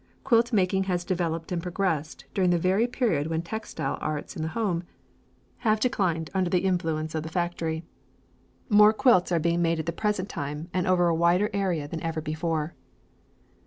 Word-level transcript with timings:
Quilt 0.23 0.51
making 0.51 0.85
has 0.85 1.05
developed 1.05 1.51
and 1.51 1.61
progressed 1.61 2.25
during 2.33 2.49
the 2.49 2.57
very 2.57 2.87
period 2.87 3.27
when 3.27 3.43
textile 3.43 3.99
arts 4.01 4.35
in 4.35 4.41
the 4.41 4.47
home 4.57 4.81
have 5.57 5.79
declined 5.79 6.31
under 6.33 6.49
the 6.49 6.61
influence 6.65 7.13
of 7.13 7.21
the 7.21 7.29
factory. 7.29 7.83
More 8.67 8.93
quilts 8.93 9.31
are 9.31 9.37
being 9.37 9.61
made 9.61 9.77
at 9.79 9.85
the 9.85 9.91
present 9.91 10.27
time 10.27 10.69
and 10.73 10.87
over 10.87 11.07
a 11.07 11.13
wider 11.13 11.51
area 11.53 11.87
than 11.87 12.01
ever 12.01 12.19
before. 12.19 12.73